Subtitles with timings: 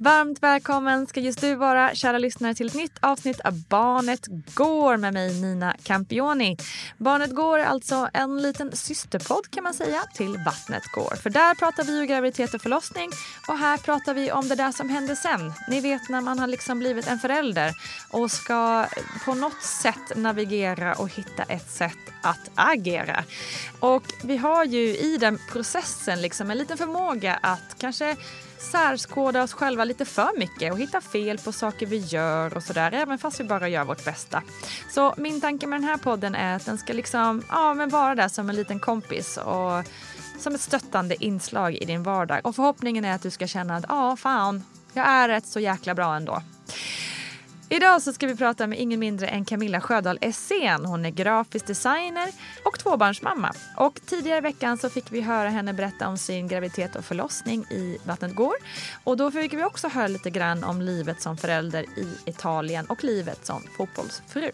[0.00, 4.96] Varmt välkommen ska just du vara, kära lyssnare, till ett nytt avsnitt av Barnet Går
[4.96, 6.56] med mig Nina Campioni.
[6.98, 11.16] Barnet Går är alltså en liten systerpodd kan man säga till Vattnet Går.
[11.16, 13.10] För där pratar vi ju graviditet och förlossning
[13.48, 15.52] och här pratar vi om det där som händer sen.
[15.68, 17.72] Ni vet när man har liksom blivit en förälder
[18.10, 18.86] och ska
[19.24, 23.24] på något sätt navigera och hitta ett sätt att agera.
[23.80, 28.16] Och vi har ju i den processen liksom en liten förmåga att kanske
[28.60, 32.92] särskåda oss själva lite för mycket och hitta fel på saker vi gör och sådär,
[32.92, 34.42] även fast vi bara gör vårt bästa.
[34.90, 38.14] Så min tanke med den här podden är att den ska liksom, ja men vara
[38.14, 39.84] där som en liten kompis och
[40.38, 42.40] som ett stöttande inslag i din vardag.
[42.44, 45.94] Och förhoppningen är att du ska känna att, ja fan, jag är rätt så jäkla
[45.94, 46.42] bra ändå.
[47.70, 50.84] Idag så ska vi prata med ingen mindre än Camilla Sjödahl Essén.
[50.84, 52.28] Hon är grafisk designer
[52.64, 53.52] och tvåbarnsmamma.
[53.76, 57.64] Och tidigare i veckan så fick vi höra henne berätta om sin graviditet och förlossning
[57.70, 58.54] i Vattnet går.
[59.04, 63.04] Och då fick vi också höra lite grann om livet som förälder i Italien och
[63.04, 64.50] livet som fotbollsfru.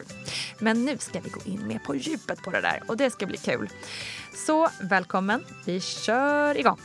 [0.59, 3.27] Men nu ska vi gå in mer på djupet på det där och det ska
[3.27, 3.69] bli kul.
[4.47, 6.79] Så välkommen, vi kör igång!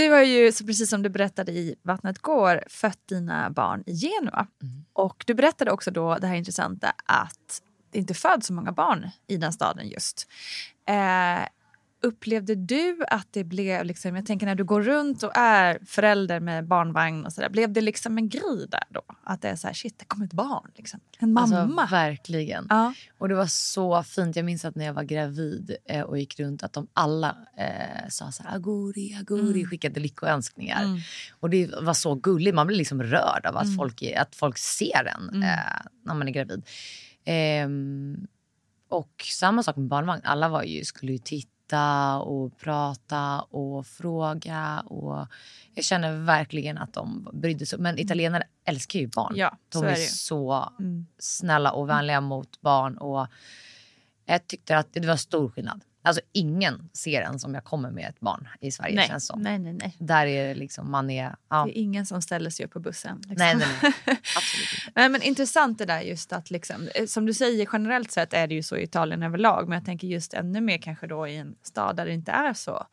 [0.00, 3.92] Du har ju, så precis som du berättade i Vattnet går, fött dina barn i
[3.92, 4.46] Genua.
[4.62, 4.84] Mm.
[4.92, 9.10] Och du berättade också då, det här intressanta, att det inte föds så många barn
[9.26, 10.28] i den staden just.
[10.88, 11.40] Eh,
[12.02, 16.40] Upplevde du att det blev, liksom, jag tänker när du går runt och är förälder
[16.40, 19.02] med barnvagn och sådär, blev det liksom en grej där då?
[19.24, 21.00] Att det är så här, shit det kom ett barn, liksom.
[21.18, 21.82] en alltså, mamma.
[21.82, 22.66] Alltså, verkligen.
[22.68, 22.94] Ja.
[23.18, 24.36] Och det var så fint.
[24.36, 28.08] Jag minns att när jag var gravid eh, och gick runt att de alla eh,
[28.08, 29.66] sa så här, aguri, aguri, mm.
[29.66, 30.84] skickade lyckoönskningar.
[30.84, 31.00] Mm.
[31.40, 32.54] Och det var så gulligt.
[32.54, 33.76] Man blir liksom rörd av att, mm.
[33.76, 35.42] folk, att folk ser en mm.
[35.42, 36.62] eh, när man är gravid.
[37.24, 38.26] Ehm,
[38.88, 40.20] och samma sak med barnvagn.
[40.24, 44.80] Alla var ju, skulle ju titta titta och prata och fråga.
[44.80, 45.26] Och
[45.74, 47.78] jag känner verkligen att de brydde sig.
[47.78, 48.04] Men mm.
[48.04, 49.32] italienare älskar ju barn.
[49.36, 51.06] Ja, de är, är så mm.
[51.18, 52.28] snälla och vänliga mm.
[52.28, 52.98] mot barn.
[52.98, 53.26] Och
[54.26, 55.80] Jag tyckte att det var stor skillnad.
[56.02, 59.42] Alltså ingen ser en som jag kommer med ett barn i Sverige Nej, känns som.
[59.42, 59.72] nej, nej.
[59.72, 59.96] nej.
[59.98, 61.36] Där är det liksom, man är...
[61.48, 61.64] Ja.
[61.64, 63.16] Det är ingen som ställer sig upp på bussen.
[63.16, 63.34] Liksom.
[63.36, 63.92] Nej, nej, nej.
[64.36, 64.94] Absolut.
[64.94, 68.46] Nej, men intressant det där just att liksom, eh, som du säger generellt sett är
[68.46, 71.36] det ju så i Italien överlag men jag tänker just ännu mer kanske då i
[71.36, 72.86] en stad där det inte är så.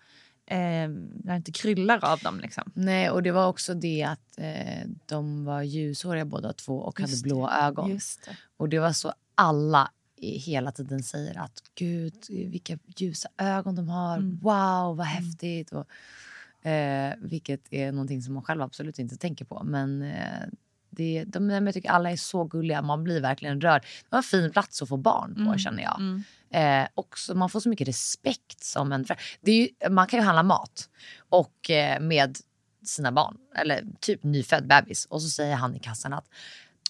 [0.50, 0.57] Eh,
[0.89, 2.71] där det inte kryllar av dem liksom.
[2.75, 7.12] Nej, och det var också det att eh, de var ljushåriga båda två och Just
[7.12, 7.24] hade det.
[7.24, 7.89] blå ögon.
[7.89, 8.38] Just det.
[8.57, 14.17] Och det var så alla hela tiden säger att gud vilka ljusa ögon de har.
[14.17, 14.39] Mm.
[14.41, 15.71] Wow vad häftigt.
[15.71, 19.63] Och, eh, vilket är någonting som man själv absolut inte tänker på.
[19.63, 20.47] Men eh,
[20.89, 22.81] det, de, jag tycker alla är så gulliga.
[22.81, 23.81] Man blir verkligen rörd.
[23.81, 25.57] Det var en fin plats att få barn på Mm.
[25.57, 25.99] känner jag.
[25.99, 26.23] Mm.
[26.49, 29.05] Eh, och så man får så mycket respekt som en
[29.45, 30.89] ju, Man kan ju handla mat
[31.29, 32.37] och eh, med
[32.83, 35.05] sina barn, eller typ nyfödd bebis.
[35.05, 36.25] Och så säger han i kassan att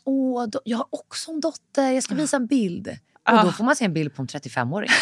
[0.04, 2.98] Åh, jag har också en dotter, jag ska visa en bild.
[3.28, 3.52] Och då Ah.
[3.52, 4.90] får man se en bild på en 35-åring.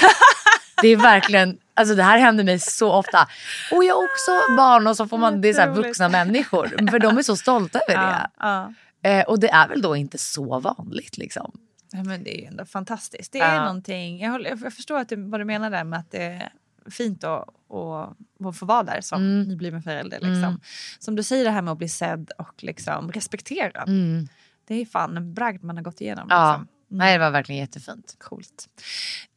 [0.82, 3.28] Det är verkligen, alltså det här händer mig så ofta.
[3.72, 6.68] Och jag har också barn och så får man, det är så vuxna människor.
[6.92, 8.28] För de är så stolta över det.
[8.40, 8.74] Ja,
[9.04, 9.10] ja.
[9.10, 11.52] Eh, och det är väl då inte så vanligt liksom.
[11.92, 13.32] Ja, men det är ju ändå fantastiskt.
[13.32, 13.62] Det är Ja.
[13.62, 16.50] någonting, jag, håller, jag förstår att det, vad du menar där med att det är
[16.92, 17.42] fint att,
[17.74, 19.48] att, att få vara där som Mm.
[19.48, 20.18] nybliven förälder.
[20.20, 20.44] Liksom.
[20.44, 20.60] Mm.
[21.00, 23.88] Som du säger det här med att bli sedd och liksom respekterad.
[23.90, 24.28] Mm.
[24.68, 26.28] Det är fan en bragd man har gått igenom.
[26.30, 26.52] Ja.
[26.52, 26.68] Liksom.
[26.98, 28.16] Nej, det var verkligen jättefint.
[28.20, 28.70] Coolt.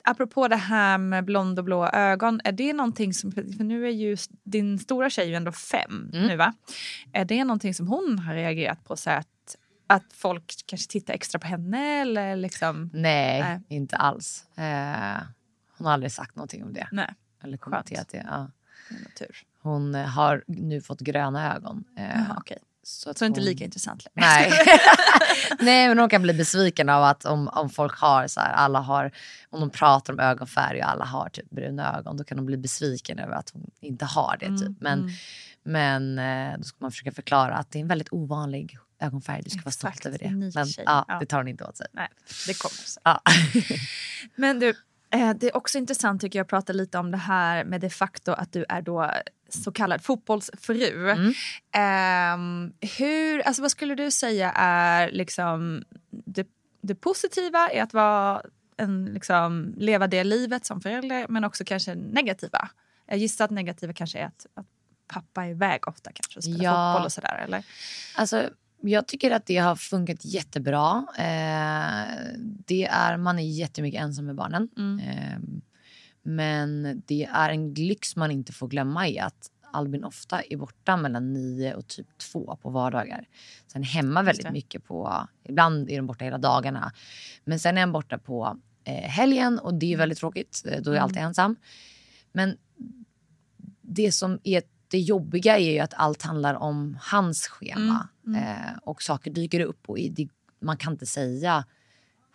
[0.05, 3.91] Apropå det här med blond och blå ögon, är det någonting som, för nu är
[3.91, 6.27] ju din stora tjej ju ändå fem Mm.
[6.27, 6.55] nu va?
[7.13, 9.57] Är det någonting som hon har reagerat på så att,
[9.87, 12.91] att folk kanske tittar extra på henne eller liksom?
[12.95, 13.61] Nej, Nej.
[13.69, 14.45] inte alls.
[14.57, 15.23] Eh,
[15.79, 16.89] hon har aldrig sagt någonting om det.
[16.93, 18.27] Nej, Eller kommenterat det.
[18.31, 18.51] Ja.
[18.91, 19.37] det tur.
[19.63, 21.85] Hon har nu fått gröna ögon.
[21.99, 22.59] Eh, Jaha, okej.
[22.89, 24.29] Så att Så inte hon- lika intressant längre.
[24.31, 24.53] Nej.
[25.61, 28.79] Nej, men hon kan bli besviken av att om, om folk har så här, alla
[28.81, 29.13] har,
[29.51, 32.57] om de pratar om ögonfärg och alla har typ bruna ögon, då kan de bli
[32.57, 34.47] besviken över att hon inte har det.
[34.47, 34.81] Mm, Typ.
[34.81, 35.11] Men,
[35.63, 39.43] men eh, då ska man försöka förklara att det är en väldigt ovanlig ögonfärg.
[39.43, 40.31] Du ska vara stolt över det.
[40.31, 40.51] Men
[40.87, 41.19] ja, Ja.
[41.21, 41.87] det tar hon inte åt sig.
[41.93, 42.09] Nej,
[42.47, 43.01] det kommer så.
[43.05, 43.23] Ja.
[44.37, 44.69] Men du,
[45.11, 47.91] eh, det är också intressant tycker jag att prata lite om det här med de
[47.91, 49.11] facto att du är då
[49.49, 51.11] så kallad fotbollsfru.
[51.11, 51.33] Mm.
[51.73, 56.47] Ehm, hur, alltså vad skulle du säga är liksom det,
[56.83, 58.43] det positiva i att vara
[58.77, 62.69] en, liksom, leva det livet som förälder men också kanske negativa?
[63.07, 64.67] Jag gissar att negativa kanske är att, att
[65.13, 66.93] pappa är iväg ofta kanske och spelar Ja.
[66.93, 67.65] fotboll och sådär eller?
[68.17, 68.51] Alltså,
[68.81, 71.07] jag tycker att det har funkat jättebra.
[71.17, 72.17] Eh,
[72.67, 74.69] det är, man är jättemycket ensam med barnen.
[74.77, 74.99] Mm.
[74.99, 75.39] Eh,
[76.23, 80.97] men det är en lyx man inte får glömma i att Albin ofta är borta
[80.97, 83.29] mellan nio och typ två på vardagar.
[83.67, 86.93] Sen hemma väldigt mycket på, ibland är de borta hela dagarna.
[87.45, 90.63] Men sen är han borta på eh, helgen och det är väldigt tråkigt.
[90.67, 91.57] Eh, Då är jag alltid ensam.
[92.33, 92.57] Men
[93.81, 98.09] det som är det jobbiga är ju att allt handlar om hans schema.
[98.37, 100.29] Eh, och saker dyker upp och i, det,
[100.61, 101.65] man kan inte säga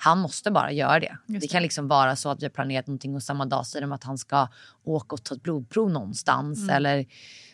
[0.04, 1.18] han måste bara göra det.
[1.28, 1.48] Det det.
[1.48, 4.04] kan liksom vara så att vi har planerat någonting och samma dag säger de att
[4.04, 4.48] han ska
[4.84, 6.60] åka och ta ett blodprov någonstans.
[6.60, 6.76] Mm.
[6.76, 7.06] Eller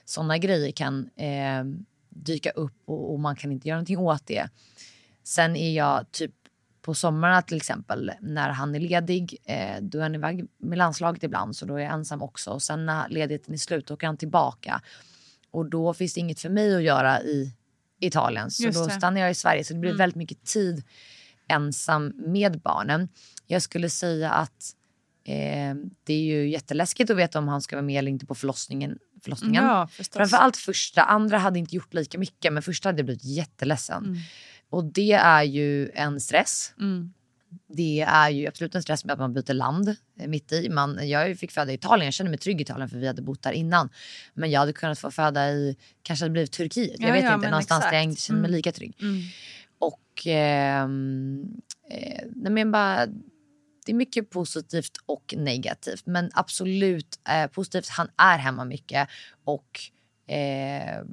[0.05, 1.63] sådana grejer kan eh,
[2.09, 4.49] dyka upp och, och man kan inte göra någonting åt det.
[5.23, 6.31] Sen är jag typ
[6.81, 11.23] på sommarna till exempel när han är ledig, eh, då är han iväg med landslaget
[11.23, 12.51] ibland så då är jag ensam också.
[12.51, 14.81] Och sen när ledigheten är slut åker han tillbaka.
[15.51, 17.53] Och då finns det inget för mig att göra i
[17.99, 18.51] Italien.
[18.51, 19.63] Så Just då stannar jag i Sverige.
[19.63, 19.97] Så det blir Mm.
[19.97, 20.83] väldigt mycket tid
[21.49, 23.09] ensam med barnen.
[23.47, 24.75] Jag skulle säga att
[25.23, 28.35] eh, det är ju jätteläskigt att veta om han ska vara med eller inte på
[28.35, 28.97] förlossningen.
[29.23, 29.63] förlossningen.
[29.63, 29.87] Ja.
[30.13, 31.03] Framförallt första.
[31.03, 34.05] Andra hade inte gjort lika mycket men första hade jag blivit jätteledsen.
[34.05, 34.17] Mm.
[34.69, 36.73] Och det är ju en stress.
[36.79, 37.13] Mm.
[37.67, 40.69] Det är ju absolut en stress med att man byter land eh, mitt i.
[40.69, 43.21] Man, jag fick föda i Italien, jag kände mig trygg i Italien för vi hade
[43.21, 43.89] bott där innan.
[44.33, 46.95] Men jag hade kunnat få föda i, kanske det blivit Turkiet.
[46.99, 48.09] Jag Ja, vet ja, inte, någonstans där jag exakt.
[48.09, 48.57] inte känner mig Mm.
[48.57, 48.95] lika trygg.
[49.01, 49.21] Mm.
[49.79, 53.05] Och ehm, eh, nej men bara,
[53.85, 56.05] det är mycket positivt och negativt.
[56.05, 59.09] Men absolut eh, positivt, han är hemma mycket.
[59.43, 59.79] Och
[60.33, 61.03] eh,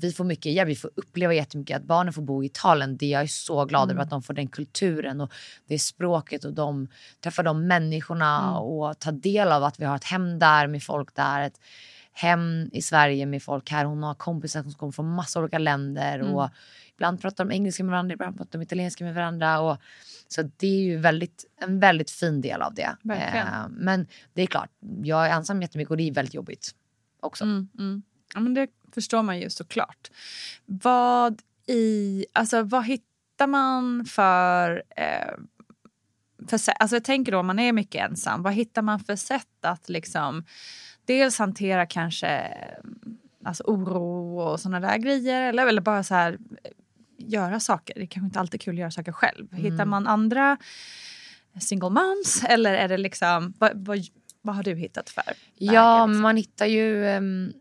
[0.00, 1.76] vi får mycket hjälp, vi får uppleva jättemycket.
[1.76, 4.02] Att barnen får bo i Italien, det jag är så glad över.
[4.02, 5.32] Att de får den kulturen och
[5.66, 6.88] det språket och de
[7.20, 11.14] träffar de människorna och tar del av att vi har ett hem där med folk
[11.14, 11.42] där.
[11.42, 11.60] Ett
[12.12, 13.84] hem i Sverige med folk här.
[13.84, 16.20] Hon har kompisar som kommer från massa olika länder.
[16.34, 16.50] Och
[16.94, 19.60] ibland pratar de engelska med varandra, ibland pratar de italienska med varandra.
[19.60, 19.76] Och,
[20.28, 22.96] så det är ju väldigt, en väldigt fin del av det.
[23.12, 24.70] Eh, men det är klart,
[25.02, 26.74] jag är ensam jättemycket och det är väldigt jobbigt
[27.20, 27.44] också.
[27.44, 28.02] Mm, mm.
[28.34, 30.10] Ja, men det förstår man ju såklart.
[30.66, 34.82] Vad, i, alltså, vad hittar man för...
[34.96, 35.34] Eh,
[36.48, 39.64] för, alltså jag tänker då om man är mycket ensam, vad hittar man för sätt
[39.64, 40.44] att liksom
[41.08, 42.54] dels hantera kanske
[43.44, 46.32] alltså oro och sådana där grejer eller, eller bara så här
[46.64, 46.70] eh,
[47.18, 47.94] göra saker.
[47.94, 49.52] Det är kanske inte alltid kul att göra saker själv.
[49.52, 50.56] Hittar man andra
[51.60, 53.98] single moms eller är det liksom, vad, vad,
[54.42, 55.22] vad har du hittat för
[55.54, 56.22] Ja, liksom?
[56.22, 57.52] man hittar ju, ehm,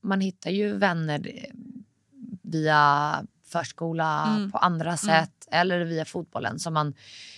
[0.00, 1.50] man hittar ju vänner eh,
[2.42, 3.14] via
[3.52, 4.50] förskola Mm.
[4.50, 6.58] på andra sätt eller via fotbollen.
[6.58, 6.94] Som man,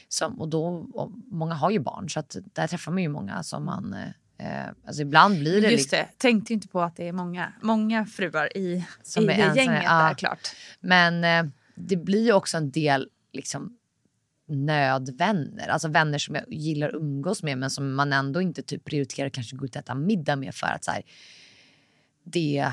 [0.09, 3.42] som, och då, och många har ju barn så att där träffar man ju många
[3.42, 3.97] som man...
[4.40, 7.52] Eh, alltså ibland blir det Just liksom, det, tänkte inte på att det är många,
[7.62, 10.09] många fruar i, Som i är det ensamma, gänget ja.
[10.09, 10.49] där klart.
[10.80, 13.76] Men eh, det blir ju också en del liksom,
[14.49, 15.68] nödvänner.
[15.68, 19.28] Alltså vänner som jag gillar att umgås med men som man ändå inte typ prioriterar
[19.28, 21.02] kanske gå ut och äta middag med för att så här,
[22.25, 22.73] det,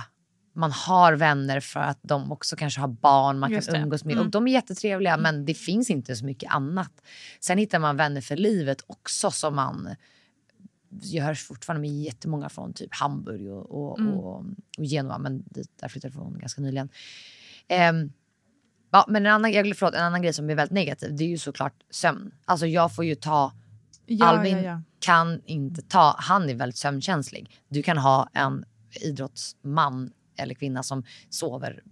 [0.53, 3.81] man har vänner för att de också kanske har barn man Just kan det.
[3.81, 4.13] umgås med.
[4.13, 4.25] Mm.
[4.25, 6.91] Och de är jättetrevliga men det finns inte så mycket annat.
[7.39, 9.95] Sen hittar man vänner för livet också som man
[10.89, 14.13] jag hörs fortfarande med jättemånga från typ Hamburg och, och, Mm.
[14.13, 14.35] och,
[14.77, 16.89] och Genua men dit, där flyttade jag ifrån ganska nyligen.
[17.67, 18.11] Ehm,
[18.91, 21.27] ja, men en annan, jag, förlåt, en annan grej som är väldigt negativ det är
[21.27, 22.31] ju såklart sömn.
[22.45, 23.53] Alltså jag får ju ta
[24.09, 24.81] Ja, Albin ja, ja.
[24.99, 27.61] kan inte ta, han är väldigt sömnkänslig.
[27.69, 28.65] Du kan ha en
[29.01, 31.83] idrottsman eller kvinna som sover,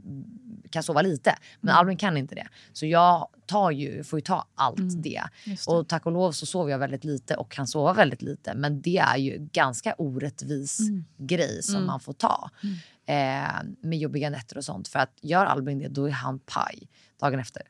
[0.69, 1.35] kan sova lite.
[1.61, 1.79] Men Mm.
[1.79, 2.47] Albin kan inte det.
[2.73, 5.01] Så jag tar ju, får ju ta allt Mm.
[5.01, 5.23] det.
[5.45, 5.67] Det.
[5.67, 8.53] Och tack och lov så sover jag väldigt lite och kan sova väldigt lite.
[8.53, 11.05] Men det är ju ganska orättvis Mm.
[11.17, 12.49] grej som man får ta.
[13.07, 14.87] Eh, med jobbiga nätter och sånt.
[14.87, 16.87] För att gör Albin det då är han paj
[17.21, 17.61] dagen efter.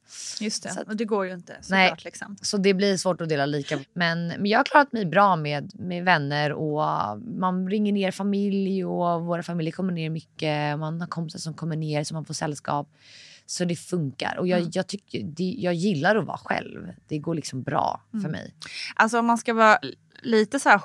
[0.42, 2.04] Just det, att- och det går ju inte såklart.
[2.04, 2.38] Liksom.
[2.42, 3.80] Så det blir svårt att dela lika.
[3.94, 6.82] Men, men jag har klarat mig bra med, med vänner och
[7.22, 10.80] man ringer ner familj och våra familjer kommer ner mycket.
[10.80, 12.90] Man har kompisar som kommer ner så man får sällskap.
[13.46, 14.38] Så det funkar.
[14.40, 16.92] Och jag, jag, tycker, det, jag gillar att vara själv.
[17.08, 18.54] Det går liksom bra för mig.
[18.96, 19.80] Alltså om man ska vara
[20.22, 20.82] lite så här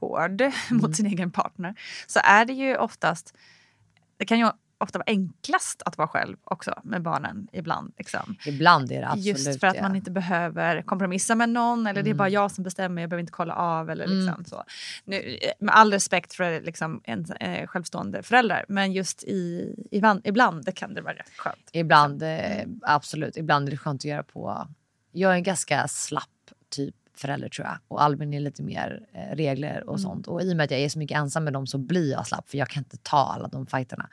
[0.00, 0.82] hård Mm.
[0.82, 1.74] mot sin egen partner
[2.06, 3.34] så är det ju oftast,
[4.16, 7.94] det kan ju ofta vara enklast att vara själv också med barnen ibland.
[7.98, 8.36] Liksom.
[8.46, 9.82] Ibland är det absolut Just för att det.
[9.82, 13.20] man inte behöver kompromissa med någon eller det är bara jag som bestämmer, jag behöver
[13.20, 13.90] inte kolla av.
[13.90, 14.64] Eller liksom så.
[15.04, 20.20] Nu, eh, med all respekt för liksom, en, eh, självstående föräldrar men just i, ibland,
[20.24, 21.70] ibland det kan det vara rätt skönt.
[21.72, 23.36] Ibland, eh, absolut.
[23.36, 24.68] Ibland är det skönt att göra på...
[25.12, 26.28] Jag är en ganska slapp
[26.68, 27.78] typ förälder tror jag.
[27.88, 30.28] Och Albin är lite mer eh, regler och sånt.
[30.28, 32.26] Och i och med att jag är så mycket ensam med dem så blir jag
[32.26, 34.08] slapp för jag kan inte ta alla de fighterna.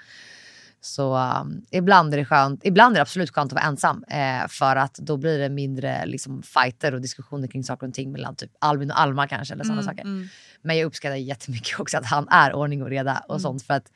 [0.83, 2.65] Så um, ibland är det skönt.
[2.65, 4.03] Ibland är det absolut skönt att vara ensam.
[4.03, 8.11] Eh, för att då blir det mindre liksom, fighter och diskussioner kring saker och ting
[8.11, 9.53] mellan typ Albin och Alma kanske.
[9.53, 10.03] Eller sådana saker.
[10.61, 13.63] Men jag uppskattar jättemycket också att han är ordning och reda och sånt.
[13.63, 13.91] För att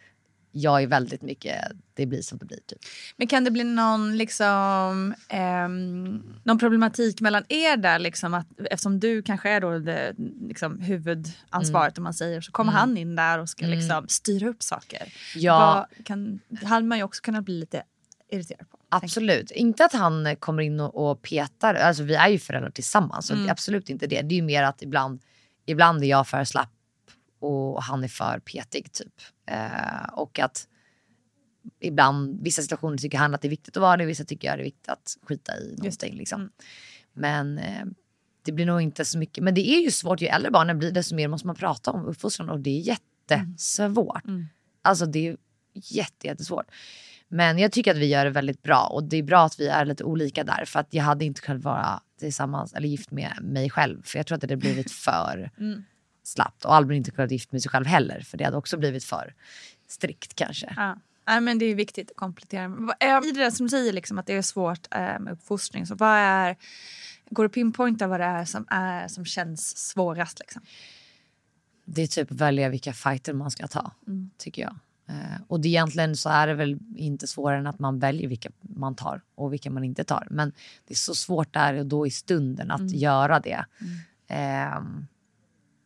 [0.58, 2.58] jag är väldigt mycket, det blir som det blir.
[2.58, 2.80] Typ.
[3.18, 8.00] Men kan det bli någon, liksom, ehm, någon problematik mellan er där?
[8.00, 10.16] Liksom, att, eftersom du kanske är då det,
[10.48, 14.64] liksom, huvudansvaret om man säger så kommer han in där och ska liksom, styra upp
[14.64, 15.14] saker.
[15.36, 15.88] Ja.
[15.98, 17.84] Vad kan, hade man ju också kunnat bli lite
[18.32, 18.78] irriterad på.
[18.90, 19.52] Absolut.
[19.52, 21.76] Inte att han kommer in och, och petar.
[21.76, 23.28] Alltså, vi är ju föräldrar tillsammans.
[23.28, 23.50] Så Mm.
[23.50, 24.22] absolut inte det.
[24.22, 25.22] Det är ju mer att ibland,
[25.66, 26.72] ibland är jag för slapp
[27.40, 28.92] och han är för petig.
[28.92, 29.14] typ.
[29.46, 30.68] Eh, och att
[31.80, 34.06] ibland, vissa situationer tycker han att det är viktigt att vara det.
[34.06, 36.16] Vissa tycker jag det är viktigt att skita i någonting.
[36.16, 36.42] Liksom.
[36.42, 36.52] Mm.
[37.14, 37.86] Men eh,
[38.46, 39.44] det blir nog inte så mycket.
[39.44, 40.22] Men det är ju svårt.
[40.22, 42.50] Ju äldre barnen blir desto mer måste man prata om uppfostran.
[42.50, 44.26] Och det är jättesvårt.
[44.26, 44.46] Mm.
[44.82, 45.38] Alltså det är
[45.74, 46.66] jätte, jättesvårt.
[47.28, 49.68] Men jag tycker att vi gör det väldigt bra och det är bra att vi
[49.68, 53.38] är lite olika där för att jag hade inte kunnat vara tillsammans eller gift med
[53.42, 55.84] mig själv för jag tror att det hade blivit för Mm.
[56.28, 59.04] Slappt och Albin inte kunnat gift med sig själv heller för det hade också blivit
[59.04, 59.34] för
[59.88, 60.74] strikt kanske.
[60.78, 60.98] Ja.
[61.28, 62.66] Nej, men det är viktigt att komplettera.
[63.26, 65.96] I det där som du säger liksom, att det är svårt eh, med uppfostring, så
[65.96, 66.56] vad är,
[67.30, 70.40] går det att pinpointa vad det är som, är, som känns svårast?
[70.40, 70.62] Liksom?
[71.86, 73.92] Det är typ att välja vilka fighter man ska ta
[74.38, 74.76] tycker jag.
[75.08, 78.50] Eh, och det egentligen så är det väl inte svårare än att man väljer vilka
[78.62, 80.28] man tar och vilka man inte tar.
[80.32, 80.52] Men
[80.88, 83.66] det är så svårt där och då i stunden att göra det.
[84.28, 85.08] Ehm,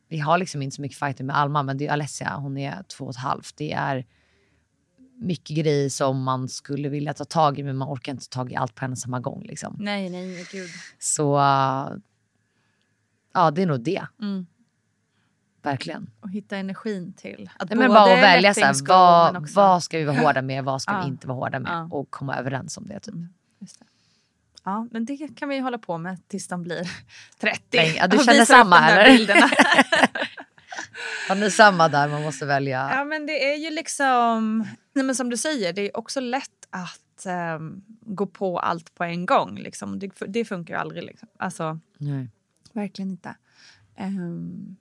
[0.10, 2.84] vi har liksom inte så mycket fighter med Alma men det är Alessia, hon är
[2.84, 3.58] två och ett halvt.
[3.58, 4.06] Det är
[5.22, 8.52] mycket grejer som man skulle vilja ta tag i men man orkar inte ta tag
[8.52, 9.44] i allt på en och samma gång.
[9.44, 9.76] Liksom.
[9.80, 10.70] Nej, nej, gud.
[11.00, 11.90] Så uh,
[13.34, 14.08] ja, det är nog det.
[14.22, 14.46] Mm.
[15.62, 16.10] Verkligen.
[16.22, 19.98] Och hitta energin till att Nej, men bara att välja så här, vad, vad ska
[19.98, 21.02] vi vara hårda med, vad ska Ja.
[21.02, 21.88] vi inte vara hårda med Ja.
[21.92, 23.00] och komma överens om det.
[23.00, 23.16] Typ.
[23.60, 23.86] Just det.
[24.64, 26.92] Ja, men det kan vi hålla på med tills de blir
[27.40, 27.60] 30.
[27.74, 29.36] Nej, ja, du Och känner samma, eller?
[31.30, 32.90] Har ni samma där, man måste välja?
[32.94, 34.68] Ja, men det är ju liksom...
[34.94, 39.04] Nej, men som du säger, det är också lätt att ehm, gå på allt på
[39.04, 39.60] en gång.
[39.60, 40.00] Liksom.
[40.00, 41.04] Det, det funkar ju aldrig.
[41.04, 41.28] Liksom.
[41.38, 42.30] Alltså, Nej.
[42.74, 43.36] Verkligen inte.
[43.98, 44.76] Ehm,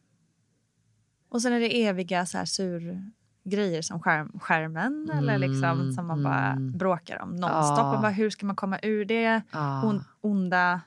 [1.28, 3.10] och sen är det eviga så här sur
[3.48, 6.78] grejer som skärm, skärmen eller liksom som man bara mm.
[6.78, 7.78] bråkar om nonstop.
[7.78, 7.94] Ja.
[7.94, 9.84] Och bara, hur ska man komma ur det Ja.
[9.84, 10.80] on, onda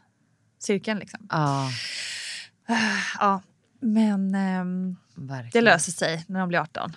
[0.59, 1.27] cirkeln liksom?
[1.29, 1.69] Ja,
[3.19, 3.41] Ja,
[3.79, 4.95] men ehm,
[5.53, 6.95] det löser sig när de blir 18.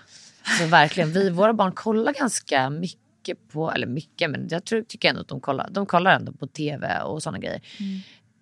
[0.59, 5.09] Så verkligen, vi, våra barn kollar ganska mycket på, eller mycket, men jag tror, tycker
[5.09, 7.61] ändå att de kollar, de kollar ändå på tv och sådana grejer.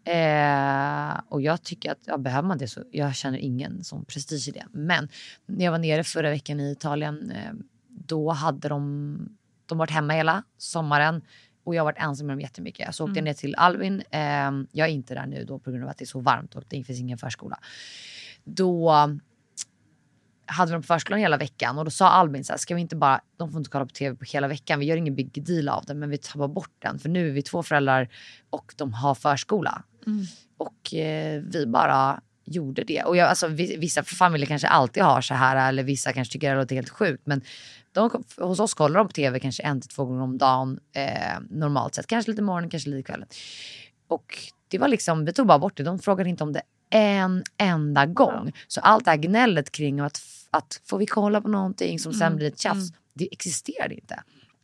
[0.04, 4.48] Eh, och jag tycker att, ja, behöver man det så, jag känner ingen sån prestige
[4.48, 4.66] i det.
[4.72, 5.08] Men
[5.46, 7.52] när jag var nere förra veckan i Italien, eh,
[7.88, 11.22] då hade de, de varit hemma hela sommaren
[11.64, 12.94] och jag har varit ensam med dem jättemycket.
[12.94, 15.84] Så åkte jag ner till Albin, eh, jag är inte där nu då på grund
[15.84, 17.58] av att det är så varmt och det finns ingen förskola.
[18.44, 18.90] Då
[20.46, 22.80] hade vi dem på förskolan hela veckan och då sa Albin så här, ska vi
[22.80, 25.44] inte bara, de får inte kolla på tv på hela veckan, vi gör ingen big
[25.44, 28.08] deal av det men vi tar bara bort den för nu är vi två föräldrar
[28.50, 29.82] och de har förskola.
[30.56, 33.02] Och eh, vi bara gjorde det.
[33.02, 36.50] Och jag, alltså, vi- vissa familjer kanske alltid har så här eller vissa kanske tycker
[36.54, 37.42] det låter helt sjukt men
[37.92, 41.40] de, hos oss kollar de på tv kanske en till två gånger om dagen eh,
[41.50, 42.06] normalt sett.
[42.06, 43.28] Kanske lite morgonen, kanske lite kvällen.
[44.08, 45.82] Och det var liksom, vi tog bara bort det.
[45.82, 48.52] De frågade inte om det en enda gång.
[48.68, 52.36] Så allt det här gnället kring att, att får vi kolla på någonting som sen
[52.36, 54.22] blir ett tjafs, det existerade inte.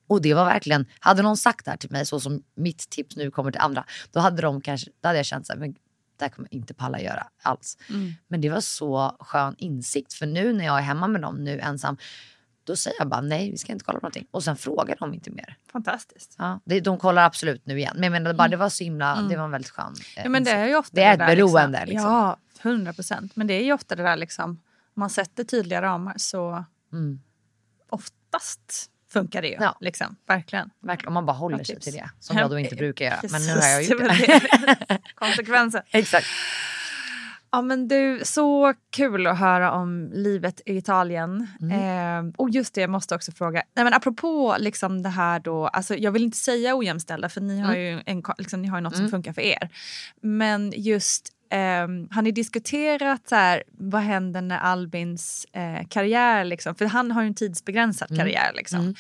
[0.09, 3.17] Och det var verkligen, hade någon sagt det här till mig så som mitt tips
[3.17, 5.73] nu kommer till andra, då hade de kanske, då hade jag känt så här, men
[6.19, 7.79] det här kommer jag inte palla göra alls.
[8.29, 11.61] Men det var så skön insikt för nu när jag är hemma med dem nu
[11.61, 11.97] ensam,
[12.65, 15.15] då säger jag bara nej vi ska inte kolla på någonting och sen frågar de
[15.15, 15.57] inte mer.
[15.73, 16.35] Fantastiskt.
[16.39, 19.23] Ja, det, de kollar absolut nu igen men jag menar bara det var så himla,
[19.23, 21.19] det var en väldigt skön eh, Ja, men det är ju ofta Det är ett
[21.19, 21.93] där, beroende, Liksom.
[21.95, 22.11] liksom.
[22.13, 23.37] Ja, 100 procent.
[23.37, 24.61] Men det är ju ofta det där liksom, om
[24.95, 27.21] man sätter tydliga ramar så Mm.
[27.91, 29.57] oftast funkar det ju.
[29.61, 29.77] Ja.
[29.81, 30.17] Liksom.
[30.29, 30.71] Verkligen.
[30.81, 32.11] Verkligen, om man bara håller sig till det.
[32.21, 33.21] Som jag då inte brukar göra.
[33.31, 34.99] Men nu har jag gjort det.
[35.15, 35.83] Konsekvensen.
[35.91, 36.27] Exakt.
[37.51, 41.47] Ja, men du, så kul att höra om livet i Italien.
[41.61, 42.27] Mm.
[42.29, 43.63] Eh, och just det, jag måste också fråga.
[43.75, 47.61] Nej, men apropå liksom det här då, alltså, jag vill inte säga ojämställda för ni
[47.61, 47.81] har Mm.
[47.81, 49.69] ju, en, liksom, ni har något som funkar för er.
[50.21, 56.75] Men just, ehm, har ni diskuterat så här, vad händer när Albins eh, karriär, liksom,
[56.75, 58.19] för han har ju en tidsbegränsad Mm.
[58.21, 58.51] karriär.
[58.55, 58.95] Liksom.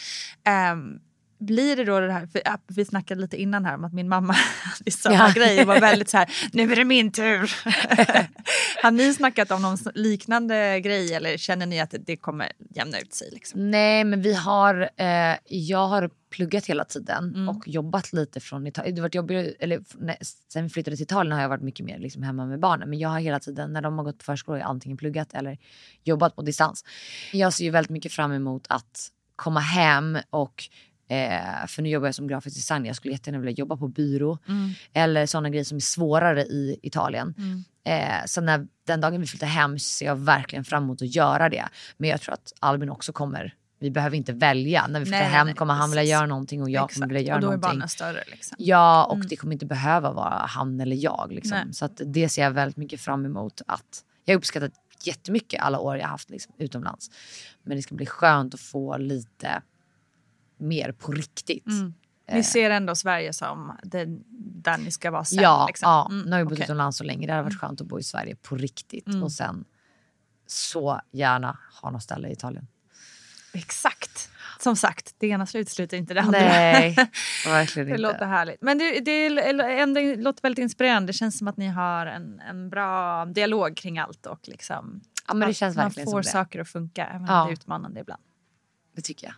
[0.44, 0.98] Ehm,
[1.38, 4.09] blir det då det här, för ja, vi snackade lite innan här om att min
[4.09, 5.33] mamma hade samma Ja.
[5.35, 7.55] grej och var väldigt så här, nu är det min tur.
[8.83, 13.14] har ni snackat om någon liknande grej eller känner ni att det kommer jämna ut
[13.14, 13.29] sig?
[13.33, 13.70] Liksom?
[13.70, 17.48] Nej men vi har, eh, jag har pluggat hela tiden Mm.
[17.48, 18.94] och jobbat lite från Italien.
[18.94, 20.18] Det varit jobbigare, eller nej,
[20.53, 22.90] sen vi flyttade till Italien har jag varit mycket mer liksom, hemma med barnen.
[22.90, 25.59] Men jag har hela tiden när de har gått på förskola jag antingen pluggat eller
[26.05, 26.85] jobbat på distans.
[27.33, 30.64] Jag ser ju väldigt mycket fram emot att komma hem och
[31.08, 32.86] Eh, för nu jobbar jag som grafisk designer.
[32.86, 34.38] Jag skulle jättegärna vilja jobba på byrå.
[34.92, 37.34] Eller sådana grejer som är svårare i Italien.
[37.84, 41.14] Eh, så när den dagen vi flyttar hem så ser jag verkligen fram emot att
[41.14, 41.64] göra det.
[41.96, 44.86] Men jag tror att Albin också kommer, vi behöver inte välja.
[44.86, 47.34] När vi flyttar hem nej, kommer han vilja göra någonting och jag kommer vilja göra
[47.34, 47.68] och då är någonting.
[47.68, 48.24] barnen större.
[48.26, 48.56] Liksom.
[48.60, 51.32] Ja, och det kommer inte behöva vara han eller jag.
[51.32, 51.72] Liksom.
[51.72, 53.62] Så att det ser jag väldigt mycket fram emot.
[53.66, 54.72] Att jag uppskattat
[55.04, 57.10] jättemycket alla år jag har haft liksom, utomlands.
[57.62, 59.62] Men det ska bli skönt att få lite
[60.60, 61.66] mer på riktigt.
[62.32, 64.04] Ni ser ändå Sverige som det,
[64.62, 65.42] där ni ska vara sen?
[65.42, 65.88] Ja, liksom.
[65.90, 66.08] ja.
[66.10, 66.64] Mm, nu har jag bott okej.
[66.64, 67.26] utomlands så länge.
[67.26, 69.06] Det hade varit skönt att bo i Sverige på riktigt.
[69.06, 69.22] Mm.
[69.22, 69.64] Och sen
[70.46, 72.66] så gärna ha något ställe i Italien.
[73.52, 74.30] Exakt.
[74.60, 76.38] Som sagt, det ena utesluter inte det andra.
[76.38, 76.96] Nej,
[77.46, 78.02] verkligen Det inte.
[78.02, 78.62] låter härligt.
[78.62, 79.28] Men det, det,
[79.94, 81.06] det låter väldigt inspirerande.
[81.06, 84.26] Det känns som att ni har en, en bra dialog kring allt.
[84.26, 86.28] Och liksom, Ja, men det att känns man verkligen får som det.
[86.28, 87.44] saker att funka, även Ja.
[87.44, 88.22] det är utmanande ibland.
[88.96, 89.34] Det tycker jag.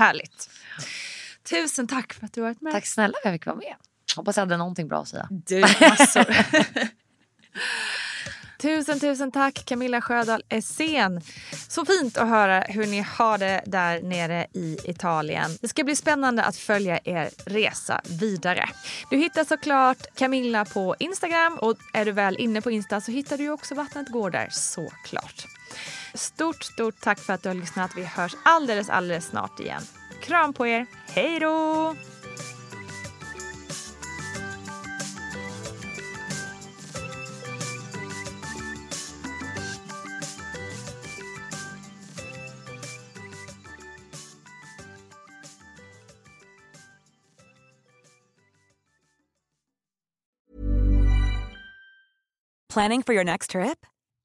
[0.00, 0.50] Härligt.
[1.50, 2.72] Tusen tack för att du har varit med.
[2.72, 3.74] Tack snälla för att jag fick vara med.
[4.16, 5.28] Hoppas jag hade någonting bra att säga.
[5.30, 6.36] Du, massor.
[8.60, 11.20] tusen, tusen tack Camilla Sjödahl Essén.
[11.68, 15.50] Så fint att höra hur ni har det där nere i Italien.
[15.60, 18.68] Det ska bli spännande att följa er resa vidare.
[19.10, 23.38] Du hittar såklart Camilla på Instagram och är du väl inne på Insta så hittar
[23.38, 25.46] du också Vattnet går där såklart.
[26.14, 27.90] Stort, stort tack för att du har lyssnat.
[27.96, 29.82] Vi hörs alldeles, alldeles snart igen.
[30.22, 30.86] Kram på er.
[31.06, 31.94] Hej då!
[52.68, 53.84] Planning for your next trip?